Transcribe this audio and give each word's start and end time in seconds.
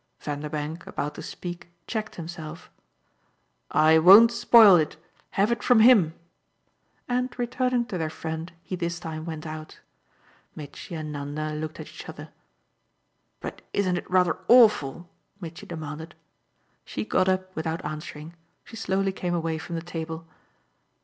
Vanderbank, 0.19 0.87
about 0.87 1.13
to 1.13 1.21
speak, 1.21 1.69
checked 1.85 2.15
himself. 2.15 2.71
"I 3.69 3.99
won't 3.99 4.31
spoil 4.31 4.75
it. 4.77 4.97
Have 5.37 5.51
it 5.51 5.61
from 5.61 5.81
HIM!" 5.81 6.15
and, 7.07 7.31
returning 7.37 7.85
to 7.85 7.99
their 7.99 8.09
friend, 8.09 8.51
he 8.63 8.75
this 8.75 8.99
time 8.99 9.25
went 9.25 9.45
out. 9.45 9.79
Mitchy 10.55 10.95
and 10.95 11.11
Nanda 11.11 11.53
looked 11.53 11.79
at 11.79 11.85
each 11.85 12.09
other. 12.09 12.29
"But 13.41 13.61
isn't 13.73 13.97
it 13.97 14.09
rather 14.09 14.39
awful?" 14.47 15.07
Mitchy 15.39 15.67
demanded. 15.67 16.15
She 16.83 17.05
got 17.05 17.29
up 17.29 17.55
without 17.55 17.85
answering; 17.85 18.33
she 18.63 18.77
slowly 18.77 19.11
came 19.11 19.35
away 19.35 19.59
from 19.59 19.75
the 19.75 19.83
table. 19.83 20.27